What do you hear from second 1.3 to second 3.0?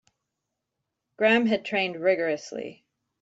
had trained rigourously.